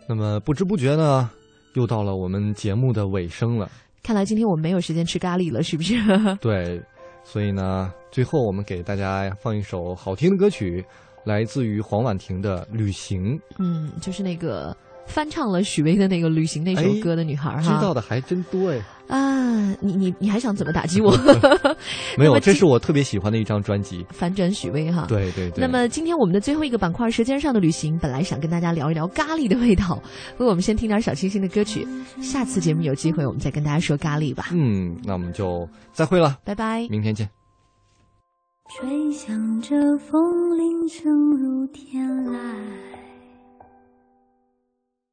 [0.08, 1.30] 那么不知不觉呢，
[1.74, 3.70] 又到了我们节目的尾声了。
[4.02, 5.94] 看来今天我们没有时间吃咖喱了，是不是？
[6.40, 6.80] 对，
[7.24, 10.84] 所以呢，最后我们给大家放一首好听的歌曲，
[11.24, 13.38] 来自于黄婉婷的《旅行》。
[13.58, 14.76] 嗯，就是那个。
[15.10, 18.80] 翻唱了许巍的那个《旅行》那首歌的女孩哈，知道的还真多哎！
[19.08, 21.12] 啊，你你你还想怎么打击我？
[22.16, 24.06] 没有， 这是我特别喜欢的一张专辑。
[24.10, 25.60] 反转许巍哈，对对对。
[25.60, 30.00] 那么今天我们的最后一个板块《舌尖上的旅行》，本来想跟大家聊一聊咖喱的味道，
[30.38, 31.86] 不过我们先听点小清新的歌曲。
[32.22, 34.46] 下次节目有机会我们再跟大家说咖喱吧。
[34.52, 37.28] 嗯，那我们就再会了，拜拜，明天见。
[38.72, 42.99] 吹响着风铃声如天籁。